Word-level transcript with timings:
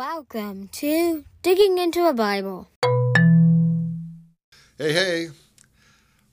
Welcome 0.00 0.68
to 0.68 1.26
Digging 1.42 1.76
into 1.76 2.08
a 2.08 2.14
Bible. 2.14 2.70
Hey, 4.78 4.94
hey. 4.94 5.28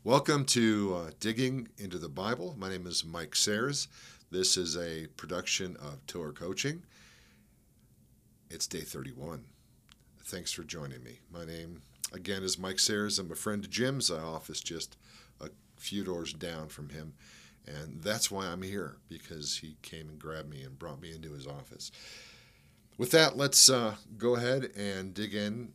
Welcome 0.05 0.45
to 0.45 0.95
uh, 0.95 1.11
Digging 1.19 1.67
into 1.77 1.97
the 1.97 2.07
Bible. 2.07 2.55
My 2.57 2.69
name 2.69 2.87
is 2.87 3.03
Mike 3.03 3.35
Sayers. 3.35 3.89
This 4.31 4.55
is 4.55 4.77
a 4.77 5.07
production 5.17 5.75
of 5.81 5.99
Tiller 6.07 6.31
Coaching. 6.31 6.83
It's 8.49 8.67
day 8.67 8.79
31. 8.79 9.43
Thanks 10.23 10.53
for 10.53 10.63
joining 10.63 11.03
me. 11.03 11.19
My 11.29 11.43
name, 11.43 11.81
again, 12.13 12.43
is 12.43 12.57
Mike 12.57 12.79
Sayers. 12.79 13.19
I'm 13.19 13.33
a 13.33 13.35
friend 13.35 13.65
of 13.65 13.69
Jim's 13.69 14.09
I 14.09 14.21
office, 14.21 14.61
just 14.61 14.95
a 15.41 15.49
few 15.75 16.05
doors 16.05 16.31
down 16.31 16.69
from 16.69 16.87
him. 16.87 17.15
And 17.67 18.01
that's 18.01 18.31
why 18.31 18.45
I'm 18.45 18.61
here, 18.61 18.95
because 19.09 19.57
he 19.57 19.75
came 19.81 20.07
and 20.07 20.17
grabbed 20.17 20.49
me 20.49 20.61
and 20.63 20.79
brought 20.79 21.01
me 21.01 21.13
into 21.13 21.33
his 21.33 21.45
office. 21.45 21.91
With 22.97 23.11
that, 23.11 23.37
let's 23.37 23.69
uh, 23.69 23.95
go 24.17 24.35
ahead 24.35 24.71
and 24.75 25.13
dig 25.13 25.35
in 25.35 25.73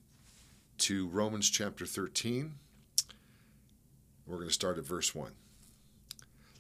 to 0.78 1.06
Romans 1.06 1.48
chapter 1.48 1.87
13. 1.87 2.55
We're 4.27 4.37
going 4.37 4.48
to 4.48 4.52
start 4.52 4.77
at 4.77 4.84
verse 4.84 5.14
1. 5.14 5.30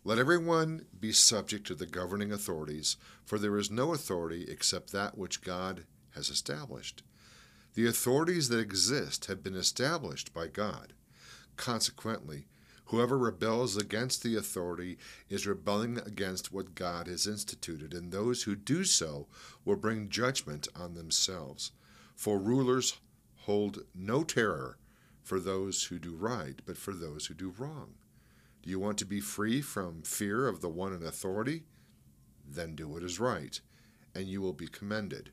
Let 0.04 0.18
everyone 0.18 0.86
be 0.98 1.10
subject 1.10 1.66
to 1.66 1.74
the 1.74 1.86
governing 1.86 2.30
authorities, 2.30 2.96
for 3.24 3.40
there 3.40 3.58
is 3.58 3.72
no 3.72 3.92
authority 3.92 4.46
except 4.48 4.92
that 4.92 5.18
which 5.18 5.42
God 5.42 5.84
has 6.14 6.28
established. 6.28 7.02
The 7.74 7.86
authorities 7.88 8.48
that 8.48 8.60
exist 8.60 9.26
have 9.26 9.42
been 9.42 9.56
established 9.56 10.32
by 10.32 10.46
God. 10.46 10.92
Consequently, 11.56 12.46
Whoever 12.86 13.16
rebels 13.16 13.76
against 13.76 14.22
the 14.22 14.36
authority 14.36 14.98
is 15.28 15.46
rebelling 15.46 15.98
against 15.98 16.52
what 16.52 16.74
God 16.74 17.06
has 17.06 17.26
instituted, 17.26 17.94
and 17.94 18.12
those 18.12 18.42
who 18.42 18.54
do 18.54 18.84
so 18.84 19.28
will 19.64 19.76
bring 19.76 20.08
judgment 20.08 20.68
on 20.76 20.94
themselves. 20.94 21.72
For 22.14 22.38
rulers 22.38 22.98
hold 23.40 23.84
no 23.94 24.24
terror 24.24 24.78
for 25.22 25.40
those 25.40 25.84
who 25.84 25.98
do 25.98 26.14
right, 26.14 26.60
but 26.66 26.76
for 26.76 26.92
those 26.92 27.26
who 27.26 27.34
do 27.34 27.54
wrong. 27.56 27.94
Do 28.62 28.70
you 28.70 28.78
want 28.78 28.98
to 28.98 29.04
be 29.04 29.20
free 29.20 29.60
from 29.60 30.02
fear 30.02 30.46
of 30.46 30.60
the 30.60 30.68
one 30.68 30.92
in 30.92 31.02
authority? 31.02 31.64
Then 32.46 32.74
do 32.74 32.88
what 32.88 33.02
is 33.02 33.18
right, 33.18 33.60
and 34.14 34.26
you 34.26 34.40
will 34.40 34.52
be 34.52 34.68
commended. 34.68 35.30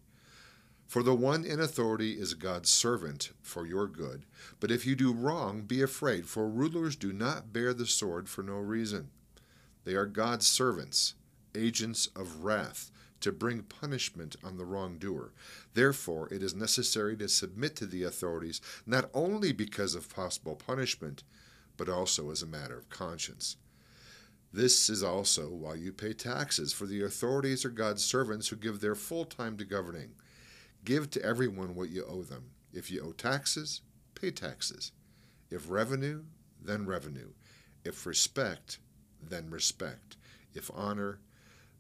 For 0.90 1.04
the 1.04 1.14
one 1.14 1.46
in 1.46 1.60
authority 1.60 2.14
is 2.14 2.34
God's 2.34 2.68
servant 2.72 3.30
for 3.44 3.68
your 3.68 3.86
good. 3.86 4.26
But 4.60 4.72
if 4.72 4.88
you 4.88 4.96
do 4.96 5.14
wrong, 5.14 5.62
be 5.62 5.84
afraid, 5.84 6.26
for 6.26 6.50
rulers 6.50 6.96
do 6.96 7.14
not 7.14 7.54
bear 7.54 7.76
the 7.76 7.86
sword 7.86 8.28
for 8.28 8.42
no 8.42 8.56
reason. 8.56 9.12
They 9.84 9.94
are 9.94 10.08
God's 10.08 10.48
servants, 10.48 11.14
agents 11.54 12.08
of 12.16 12.44
wrath, 12.44 12.90
to 13.20 13.32
bring 13.32 13.62
punishment 13.62 14.36
on 14.44 14.58
the 14.58 14.66
wrongdoer. 14.66 15.32
Therefore, 15.76 16.28
it 16.34 16.42
is 16.42 16.56
necessary 16.56 17.16
to 17.18 17.30
submit 17.30 17.76
to 17.76 17.86
the 17.86 18.02
authorities, 18.02 18.60
not 18.88 19.12
only 19.14 19.52
because 19.52 19.94
of 19.94 20.10
possible 20.10 20.56
punishment, 20.56 21.22
but 21.78 21.88
also 21.88 22.32
as 22.32 22.42
a 22.42 22.48
matter 22.48 22.80
of 22.80 22.90
conscience. 22.90 23.58
This 24.52 24.90
is 24.90 25.04
also 25.04 25.50
why 25.50 25.76
you 25.76 25.94
pay 25.94 26.14
taxes, 26.14 26.74
for 26.74 26.88
the 26.88 27.04
authorities 27.04 27.64
are 27.64 27.70
God's 27.70 28.04
servants 28.04 28.48
who 28.48 28.56
give 28.56 28.80
their 28.80 28.96
full 28.96 29.26
time 29.26 29.56
to 29.58 29.66
governing. 29.66 30.14
Give 30.90 31.12
to 31.12 31.24
everyone 31.24 31.76
what 31.76 31.92
you 31.92 32.04
owe 32.10 32.24
them. 32.24 32.46
If 32.74 32.90
you 32.90 33.04
owe 33.04 33.12
taxes, 33.12 33.82
pay 34.16 34.32
taxes. 34.32 34.92
If 35.52 35.70
revenue, 35.70 36.24
then 36.60 36.88
revenue. 36.88 37.30
If 37.86 38.08
respect, 38.08 38.80
then 39.22 39.52
respect. 39.52 40.18
If 40.56 40.72
honor, 40.74 41.20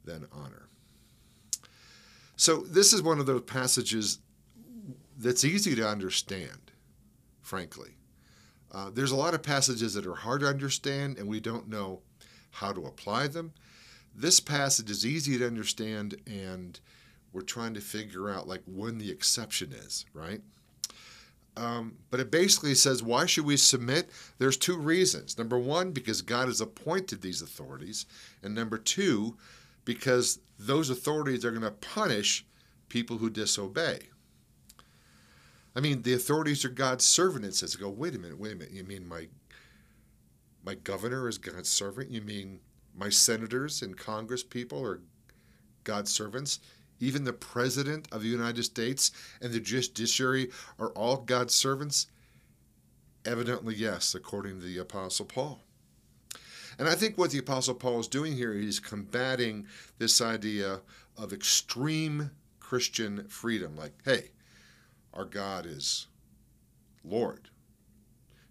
then 0.06 0.28
honor. 0.32 0.70
So, 2.36 2.58
this 2.58 2.94
is 2.94 3.02
one 3.02 3.20
of 3.20 3.26
those 3.26 3.42
passages 3.42 4.20
that's 5.18 5.44
easy 5.44 5.74
to 5.74 5.90
understand, 5.90 6.72
frankly. 7.42 7.96
Uh, 8.72 8.92
there's 8.94 9.10
a 9.10 9.16
lot 9.16 9.34
of 9.34 9.42
passages 9.42 9.96
that 9.96 10.06
are 10.06 10.14
hard 10.14 10.42
to 10.42 10.48
understand, 10.48 11.18
and 11.18 11.28
we 11.28 11.40
don't 11.40 11.68
know 11.68 12.02
how 12.52 12.72
to 12.74 12.86
apply 12.86 13.26
them. 13.26 13.54
This 14.16 14.40
passage 14.40 14.92
is 14.92 15.04
easy 15.04 15.40
to 15.40 15.48
understand 15.48 16.22
and 16.28 16.80
we're 17.34 17.42
trying 17.42 17.74
to 17.76 17.82
figure 17.82 18.30
out 18.30 18.48
like 18.48 18.62
when 18.66 18.98
the 18.98 19.12
exception 19.12 19.72
is, 19.72 20.06
right? 20.14 20.42
Um, 21.58 21.98
but 22.10 22.20
it 22.20 22.32
basically 22.32 22.76
says, 22.76 23.04
why 23.04 23.26
should 23.26 23.46
we 23.46 23.58
submit? 23.58 24.10
There's 24.38 24.56
two 24.56 24.78
reasons. 24.78 25.38
Number 25.38 25.58
one, 25.58 25.92
because 25.92 26.22
God 26.22 26.48
has 26.48 26.62
appointed 26.62 27.22
these 27.22 27.42
authorities. 27.42 28.06
And 28.42 28.56
number 28.56 28.78
two, 28.78 29.36
because 29.84 30.40
those 30.58 30.90
authorities 30.90 31.44
are 31.44 31.52
going 31.52 31.64
to 31.64 31.72
punish 31.72 32.46
people 32.88 33.18
who 33.18 33.30
disobey. 33.30 34.00
I 35.76 35.82
mean, 35.82 36.02
the 36.02 36.14
authorities 36.14 36.64
are 36.66 36.70
God's 36.70 37.06
servant. 37.06 37.46
It 37.46 37.56
says, 37.56 37.76
go, 37.76 37.90
wait 37.90 38.16
a 38.16 38.20
minute, 38.20 38.40
wait 38.40 38.54
a 38.54 38.56
minute. 38.56 38.74
You 38.74 38.84
mean 38.84 39.08
my 39.08 39.28
my 40.64 40.76
governor 40.76 41.28
is 41.30 41.38
God's 41.38 41.70
servant? 41.70 42.12
You 42.12 42.22
mean 42.22 42.60
my 42.96 43.10
senators 43.10 43.82
and 43.82 43.98
Congress 43.98 44.44
people 44.44 44.84
are 44.86 45.02
God's 45.84 46.12
servants? 46.12 46.60
Even 47.00 47.24
the 47.24 47.34
President 47.34 48.08
of 48.12 48.22
the 48.22 48.28
United 48.28 48.64
States 48.64 49.12
and 49.42 49.52
the 49.52 49.60
judiciary 49.60 50.50
are 50.78 50.90
all 50.90 51.18
God's 51.18 51.54
servants? 51.54 52.08
Evidently, 53.26 53.76
yes, 53.76 54.16
according 54.16 54.60
to 54.60 54.66
the 54.66 54.78
Apostle 54.78 55.26
Paul. 55.26 55.62
And 56.78 56.88
I 56.88 56.96
think 56.96 57.18
what 57.18 57.32
the 57.32 57.40
Apostle 57.40 57.76
Paul 57.76 58.00
is 58.00 58.08
doing 58.08 58.38
here 58.38 58.54
is 58.54 58.80
combating 58.80 59.68
this 59.98 60.22
idea 60.22 60.80
of 61.18 61.34
extreme 61.34 62.32
Christian 62.60 63.26
freedom. 63.28 63.76
Like, 63.76 63.94
hey, 64.06 64.30
our 65.14 65.26
God 65.26 65.66
is 65.66 66.08
Lord. 67.04 67.50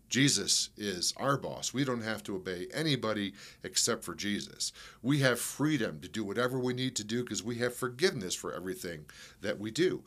Jesus 0.09 0.71
is 0.77 1.13
our 1.17 1.37
boss. 1.37 1.75
We 1.75 1.85
don't 1.85 2.03
have 2.03 2.23
to 2.25 2.37
obey 2.37 2.67
anybody 2.73 3.35
except 3.63 4.05
for 4.05 4.15
Jesus. 4.15 4.73
We 5.03 5.19
have 5.19 5.39
freedom 5.39 6.01
to 6.01 6.09
do 6.09 6.25
whatever 6.25 6.59
we 6.59 6.73
need 6.73 6.97
to 6.97 7.05
do 7.05 7.23
because 7.23 7.43
we 7.43 7.57
have 7.57 7.75
forgiveness 7.75 8.35
for 8.35 8.53
everything 8.55 9.05
that 9.43 9.59
we 9.59 9.71
do. 9.71 10.03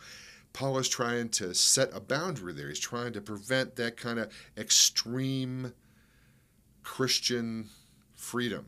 Paul 0.54 0.78
is 0.80 0.90
trying 0.90 1.30
to 1.30 1.54
set 1.54 1.90
a 1.94 2.00
boundary 2.00 2.54
there. 2.54 2.68
He's 2.68 2.80
trying 2.80 3.14
to 3.14 3.22
prevent 3.22 3.76
that 3.76 3.96
kind 3.96 4.20
of 4.20 4.34
extreme 4.58 5.74
Christian 6.84 7.70
freedom. 8.14 8.66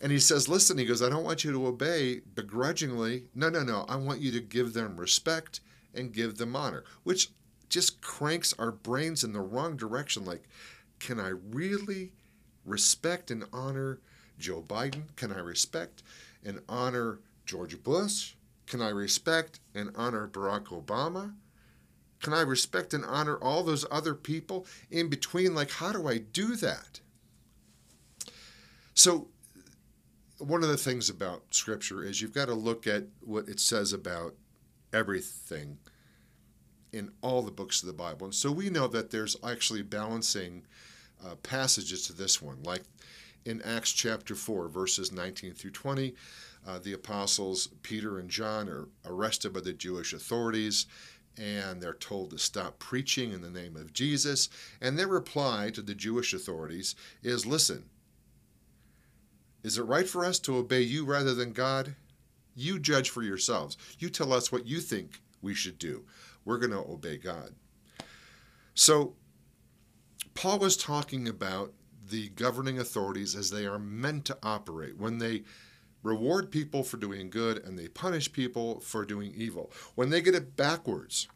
And 0.00 0.12
he 0.12 0.18
says, 0.18 0.48
Listen, 0.48 0.78
he 0.78 0.84
goes, 0.84 1.02
I 1.02 1.08
don't 1.08 1.24
want 1.24 1.44
you 1.44 1.52
to 1.52 1.66
obey 1.66 2.20
begrudgingly. 2.34 3.24
No, 3.34 3.48
no, 3.48 3.62
no. 3.62 3.84
I 3.88 3.96
want 3.96 4.20
you 4.20 4.30
to 4.32 4.40
give 4.40 4.74
them 4.74 4.96
respect 4.96 5.60
and 5.94 6.12
give 6.12 6.36
them 6.36 6.54
honor, 6.54 6.84
which 7.04 7.30
just 7.68 8.00
cranks 8.00 8.54
our 8.58 8.72
brains 8.72 9.24
in 9.24 9.32
the 9.32 9.40
wrong 9.40 9.76
direction. 9.76 10.24
Like, 10.24 10.44
can 10.98 11.20
I 11.20 11.28
really 11.28 12.12
respect 12.64 13.30
and 13.30 13.44
honor 13.52 14.00
Joe 14.38 14.62
Biden? 14.66 15.14
Can 15.16 15.32
I 15.32 15.38
respect 15.38 16.02
and 16.44 16.60
honor 16.68 17.20
George 17.44 17.82
Bush? 17.82 18.34
Can 18.66 18.82
I 18.82 18.88
respect 18.88 19.60
and 19.74 19.90
honor 19.94 20.28
Barack 20.28 20.66
Obama? 20.66 21.34
Can 22.20 22.32
I 22.32 22.40
respect 22.40 22.94
and 22.94 23.04
honor 23.04 23.36
all 23.36 23.62
those 23.62 23.84
other 23.90 24.14
people 24.14 24.66
in 24.90 25.08
between? 25.08 25.54
Like, 25.54 25.70
how 25.70 25.92
do 25.92 26.08
I 26.08 26.18
do 26.18 26.56
that? 26.56 27.00
So, 28.94 29.28
one 30.38 30.62
of 30.62 30.68
the 30.68 30.76
things 30.76 31.08
about 31.08 31.54
Scripture 31.54 32.02
is 32.02 32.20
you've 32.20 32.34
got 32.34 32.46
to 32.46 32.54
look 32.54 32.86
at 32.86 33.04
what 33.20 33.48
it 33.48 33.60
says 33.60 33.92
about 33.92 34.34
everything 34.92 35.78
in 36.92 37.10
all 37.22 37.42
the 37.42 37.50
books 37.50 37.82
of 37.82 37.86
the 37.86 37.92
Bible. 37.92 38.26
And 38.26 38.34
so 38.34 38.50
we 38.50 38.70
know 38.70 38.86
that 38.88 39.10
there's 39.10 39.36
actually 39.44 39.82
balancing 39.82 40.64
uh, 41.24 41.34
passages 41.36 42.06
to 42.06 42.12
this 42.12 42.40
one, 42.40 42.62
like 42.62 42.82
in 43.44 43.62
Acts 43.62 43.92
chapter 43.92 44.34
4, 44.34 44.68
verses 44.68 45.12
19 45.12 45.54
through 45.54 45.70
20. 45.70 46.14
Uh, 46.66 46.78
the 46.80 46.92
apostles 46.92 47.68
Peter 47.82 48.18
and 48.18 48.28
John 48.28 48.68
are 48.68 48.88
arrested 49.04 49.52
by 49.52 49.60
the 49.60 49.72
Jewish 49.72 50.12
authorities 50.12 50.86
and 51.38 51.80
they're 51.80 51.94
told 51.94 52.30
to 52.30 52.38
stop 52.38 52.78
preaching 52.78 53.32
in 53.32 53.42
the 53.42 53.50
name 53.50 53.76
of 53.76 53.92
Jesus. 53.92 54.48
And 54.80 54.98
their 54.98 55.06
reply 55.06 55.70
to 55.74 55.82
the 55.82 55.94
Jewish 55.94 56.32
authorities 56.32 56.94
is 57.22 57.46
listen, 57.46 57.84
is 59.62 59.78
it 59.78 59.82
right 59.82 60.08
for 60.08 60.24
us 60.24 60.38
to 60.40 60.56
obey 60.56 60.80
you 60.80 61.04
rather 61.04 61.34
than 61.34 61.52
God? 61.52 61.94
You 62.54 62.78
judge 62.78 63.10
for 63.10 63.22
yourselves. 63.22 63.76
You 63.98 64.08
tell 64.08 64.32
us 64.32 64.50
what 64.50 64.66
you 64.66 64.80
think 64.80 65.20
we 65.42 65.54
should 65.54 65.78
do. 65.78 66.04
We're 66.46 66.58
going 66.58 66.70
to 66.70 66.90
obey 66.90 67.18
God. 67.18 67.54
So, 68.72 69.16
Paul 70.34 70.60
was 70.60 70.76
talking 70.76 71.28
about 71.28 71.72
the 72.08 72.28
governing 72.30 72.78
authorities 72.78 73.34
as 73.34 73.50
they 73.50 73.66
are 73.66 73.78
meant 73.78 74.24
to 74.26 74.38
operate 74.42 74.96
when 74.96 75.18
they 75.18 75.42
reward 76.02 76.50
people 76.50 76.84
for 76.84 76.98
doing 76.98 77.30
good 77.30 77.58
and 77.58 77.76
they 77.76 77.88
punish 77.88 78.32
people 78.32 78.80
for 78.80 79.04
doing 79.04 79.32
evil. 79.34 79.72
When 79.96 80.10
they 80.10 80.20
get 80.20 80.34
it 80.34 80.56
backwards, 80.56 81.26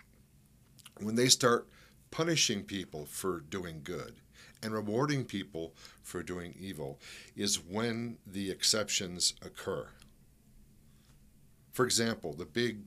when 1.01 1.17
they 1.17 1.29
start 1.29 1.69
punishing 2.11 2.63
people 2.63 3.07
for 3.07 3.41
doing 3.41 3.81
good 3.83 4.17
and 4.63 4.73
rewarding 4.73 5.25
people 5.25 5.75
for 6.03 6.23
doing 6.23 6.55
evil, 6.59 7.01
is 7.35 7.57
when 7.59 8.19
the 8.27 8.51
exceptions 8.51 9.35
occur. 9.43 9.89
For 11.73 11.85
example, 11.85 12.35
the 12.35 12.45
big 12.45 12.81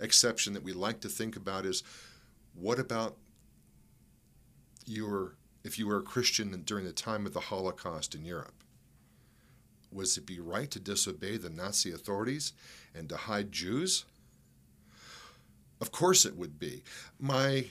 exception 0.00 0.52
that 0.54 0.62
we 0.62 0.72
like 0.72 1.00
to 1.00 1.08
think 1.08 1.36
about 1.36 1.64
is 1.64 1.82
what 2.54 2.78
about 2.78 3.16
your 4.86 5.34
if 5.64 5.78
you 5.78 5.86
were 5.86 5.98
a 5.98 6.02
Christian 6.02 6.50
during 6.64 6.84
the 6.84 6.92
time 6.92 7.26
of 7.26 7.34
the 7.34 7.40
Holocaust 7.40 8.14
in 8.14 8.24
Europe? 8.24 8.54
Was 9.92 10.16
it 10.16 10.26
be 10.26 10.40
right 10.40 10.70
to 10.70 10.78
disobey 10.78 11.36
the 11.36 11.50
Nazi 11.50 11.92
authorities 11.92 12.52
and 12.94 13.08
to 13.08 13.16
hide 13.16 13.52
Jews? 13.52 14.04
Of 15.80 15.92
course 15.92 16.24
it 16.24 16.36
would 16.36 16.58
be. 16.58 16.82
My 17.18 17.66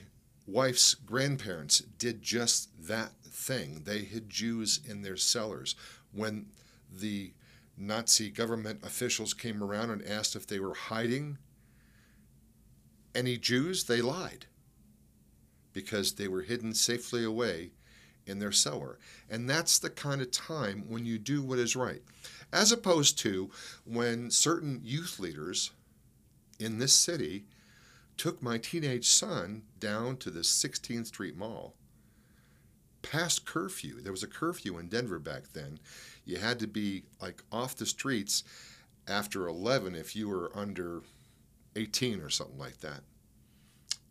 wife's 0.48 0.94
grandparents 0.96 1.80
did 1.80 2.22
just 2.22 2.70
that 2.88 3.12
thing. 3.24 3.82
They 3.86 4.00
hid 4.00 4.30
Jews 4.30 4.80
in 4.86 5.02
their 5.02 5.18
cellars. 5.18 5.76
When 6.14 6.48
the 6.92 7.34
Nazi 7.78 8.30
government 8.30 8.84
officials 8.84 9.34
came 9.34 9.64
around 9.64 9.92
and 9.92 10.06
asked 10.06 10.36
if 10.36 10.48
they 10.48 10.60
were 10.60 10.74
hiding 10.74 11.38
any 13.18 13.38
Jews, 13.38 13.86
they 13.86 14.02
lied 14.02 14.46
because 15.74 16.14
they 16.14 16.28
were 16.28 16.44
hidden 16.44 16.74
safely 16.74 17.24
away 17.24 17.72
in 18.26 18.40
their 18.40 18.52
cellar. 18.52 19.00
And 19.30 19.50
that's 19.50 19.80
the 19.80 19.90
kind 19.90 20.22
of 20.22 20.32
time 20.32 20.86
when 20.88 21.06
you 21.06 21.18
do 21.18 21.42
what 21.42 21.60
is 21.60 21.76
right. 21.76 22.02
As 22.54 22.72
opposed 22.72 23.18
to 23.20 23.50
when 23.86 24.30
certain 24.30 24.82
youth 24.84 25.20
leaders 25.20 25.72
in 26.60 26.78
this 26.78 26.94
city 26.94 27.46
took 28.18 28.42
my 28.42 28.58
teenage 28.58 29.08
son 29.08 29.64
down 29.80 30.18
to 30.18 30.30
the 30.30 30.42
16th 30.42 31.08
Street 31.08 31.38
Mall 31.38 31.74
past 33.02 33.46
curfew. 33.46 34.02
There 34.02 34.12
was 34.12 34.24
a 34.24 34.28
curfew 34.28 34.78
in 34.78 34.88
Denver 34.88 35.20
back 35.20 35.54
then. 35.54 35.80
You 36.26 36.38
had 36.38 36.60
to 36.60 36.68
be 36.68 37.04
like 37.22 37.44
off 37.52 37.76
the 37.76 37.86
streets 37.86 38.44
after 39.08 39.48
11 39.48 39.96
if 39.96 40.16
you 40.16 40.28
were 40.28 40.52
under 40.56 41.02
18 41.78 42.22
or 42.22 42.30
something 42.30 42.58
like 42.58 42.80
that. 42.82 43.02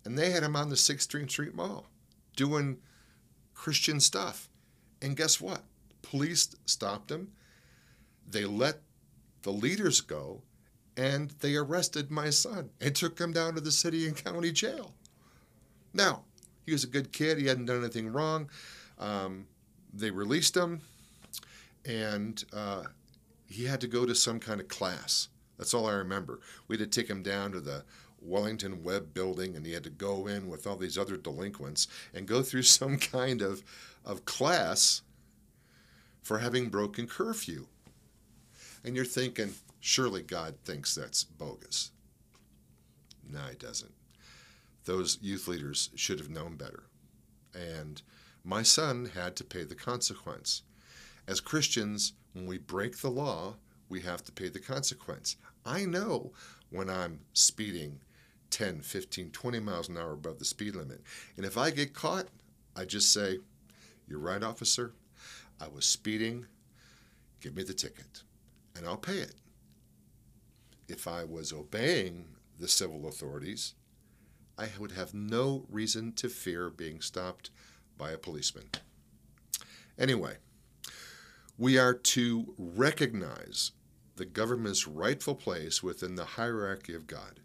And 0.04 0.16
they 0.16 0.30
had 0.30 0.42
him 0.42 0.56
on 0.56 0.68
the 0.68 0.76
16th 0.76 1.30
Street 1.30 1.54
Mall 1.54 1.86
doing 2.36 2.78
Christian 3.54 3.98
stuff. 4.00 4.48
And 5.02 5.16
guess 5.16 5.40
what? 5.40 5.62
Police 6.02 6.54
stopped 6.64 7.10
him. 7.10 7.32
They 8.28 8.44
let 8.44 8.80
the 9.42 9.50
leaders 9.50 10.00
go 10.00 10.42
and 10.96 11.30
they 11.40 11.56
arrested 11.56 12.10
my 12.10 12.30
son 12.30 12.70
and 12.80 12.94
took 12.94 13.18
him 13.18 13.32
down 13.32 13.54
to 13.54 13.60
the 13.60 13.72
city 13.72 14.06
and 14.06 14.16
county 14.16 14.52
jail. 14.52 14.94
Now, 15.92 16.22
he 16.64 16.72
was 16.72 16.84
a 16.84 16.88
good 16.88 17.12
kid. 17.12 17.38
He 17.38 17.46
hadn't 17.46 17.66
done 17.66 17.82
anything 17.82 18.12
wrong. 18.12 18.48
Um, 18.98 19.46
they 19.92 20.10
released 20.10 20.56
him, 20.56 20.80
and 21.84 22.42
uh, 22.52 22.84
he 23.48 23.64
had 23.64 23.80
to 23.82 23.86
go 23.86 24.04
to 24.04 24.14
some 24.14 24.40
kind 24.40 24.60
of 24.60 24.68
class. 24.68 25.28
That's 25.58 25.74
all 25.74 25.86
I 25.86 25.94
remember. 25.94 26.40
We 26.68 26.76
had 26.76 26.90
to 26.90 27.00
take 27.00 27.08
him 27.08 27.22
down 27.22 27.52
to 27.52 27.60
the 27.60 27.84
Wellington 28.20 28.82
Webb 28.82 29.14
building, 29.14 29.56
and 29.56 29.64
he 29.64 29.72
had 29.72 29.84
to 29.84 29.90
go 29.90 30.26
in 30.26 30.48
with 30.48 30.66
all 30.66 30.76
these 30.76 30.98
other 30.98 31.16
delinquents 31.16 31.86
and 32.14 32.26
go 32.26 32.42
through 32.42 32.62
some 32.62 32.98
kind 32.98 33.42
of, 33.42 33.62
of 34.04 34.24
class 34.24 35.02
for 36.22 36.38
having 36.38 36.68
broken 36.68 37.06
curfew. 37.06 37.66
And 38.84 38.96
you're 38.96 39.04
thinking, 39.04 39.54
surely 39.80 40.22
God 40.22 40.56
thinks 40.64 40.94
that's 40.94 41.24
bogus. 41.24 41.90
No, 43.28 43.40
he 43.50 43.56
doesn't. 43.56 43.92
Those 44.84 45.18
youth 45.20 45.48
leaders 45.48 45.90
should 45.96 46.18
have 46.20 46.30
known 46.30 46.56
better. 46.56 46.84
And 47.54 48.02
my 48.44 48.62
son 48.62 49.10
had 49.14 49.34
to 49.36 49.44
pay 49.44 49.64
the 49.64 49.74
consequence. 49.74 50.62
As 51.26 51.40
Christians, 51.40 52.12
when 52.32 52.46
we 52.46 52.58
break 52.58 52.98
the 52.98 53.10
law, 53.10 53.56
we 53.88 54.00
have 54.00 54.22
to 54.24 54.32
pay 54.32 54.48
the 54.48 54.60
consequence. 54.60 55.36
I 55.64 55.84
know 55.84 56.32
when 56.70 56.90
I'm 56.90 57.20
speeding 57.32 58.00
10, 58.50 58.80
15, 58.80 59.30
20 59.30 59.60
miles 59.60 59.88
an 59.88 59.96
hour 59.96 60.12
above 60.12 60.38
the 60.38 60.44
speed 60.44 60.76
limit. 60.76 61.02
And 61.36 61.44
if 61.44 61.58
I 61.58 61.70
get 61.70 61.94
caught, 61.94 62.28
I 62.74 62.84
just 62.84 63.12
say, 63.12 63.38
You're 64.08 64.18
right, 64.18 64.42
officer. 64.42 64.92
I 65.60 65.68
was 65.68 65.86
speeding. 65.86 66.46
Give 67.40 67.56
me 67.56 67.62
the 67.62 67.74
ticket, 67.74 68.22
and 68.76 68.86
I'll 68.86 68.96
pay 68.96 69.18
it. 69.18 69.34
If 70.88 71.06
I 71.06 71.24
was 71.24 71.52
obeying 71.52 72.26
the 72.58 72.68
civil 72.68 73.08
authorities, 73.08 73.74
I 74.58 74.68
would 74.78 74.92
have 74.92 75.12
no 75.12 75.66
reason 75.70 76.12
to 76.14 76.28
fear 76.28 76.70
being 76.70 77.00
stopped 77.00 77.50
by 77.98 78.10
a 78.10 78.18
policeman. 78.18 78.70
Anyway, 79.98 80.36
we 81.58 81.78
are 81.78 81.94
to 81.94 82.54
recognize 82.58 83.72
the 84.16 84.24
government's 84.26 84.86
rightful 84.86 85.34
place 85.34 85.82
within 85.82 86.14
the 86.14 86.24
hierarchy 86.24 86.94
of 86.94 87.06
God. 87.06 87.40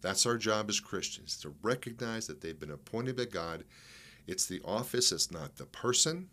That's 0.00 0.26
our 0.26 0.36
job 0.36 0.68
as 0.68 0.80
Christians, 0.80 1.36
to 1.38 1.54
recognize 1.62 2.26
that 2.26 2.40
they've 2.40 2.58
been 2.58 2.70
appointed 2.72 3.16
by 3.16 3.26
God. 3.26 3.64
It's 4.26 4.46
the 4.46 4.60
office, 4.64 5.12
it's 5.12 5.30
not 5.30 5.56
the 5.56 5.66
person. 5.66 6.28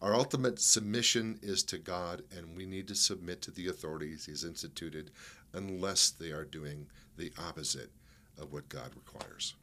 Our 0.00 0.14
ultimate 0.14 0.58
submission 0.58 1.38
is 1.42 1.62
to 1.64 1.78
God, 1.78 2.22
and 2.34 2.56
we 2.56 2.66
need 2.66 2.88
to 2.88 2.94
submit 2.94 3.42
to 3.42 3.50
the 3.50 3.68
authorities 3.68 4.26
He's 4.26 4.44
instituted 4.44 5.10
unless 5.52 6.10
they 6.10 6.32
are 6.32 6.44
doing 6.44 6.86
the 7.16 7.32
opposite 7.38 7.90
of 8.38 8.52
what 8.52 8.68
God 8.68 8.90
requires. 8.94 9.54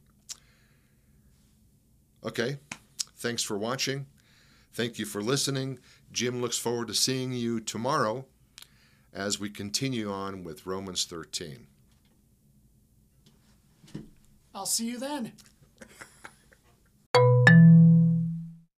Okay, 2.24 2.58
thanks 3.16 3.42
for 3.42 3.58
watching. 3.58 4.06
Thank 4.74 4.98
you 4.98 5.06
for 5.06 5.22
listening. 5.22 5.78
Jim 6.10 6.42
looks 6.42 6.58
forward 6.58 6.88
to 6.88 6.94
seeing 6.94 7.32
you 7.32 7.60
tomorrow 7.60 8.24
as 9.12 9.38
we 9.38 9.48
continue 9.48 10.10
on 10.10 10.42
with 10.42 10.66
Romans 10.66 11.04
13. 11.04 11.68
I'll 14.52 14.66
see 14.66 14.88
you 14.88 14.98
then. 14.98 15.32